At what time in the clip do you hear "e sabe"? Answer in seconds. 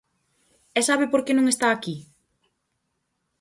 0.79-1.05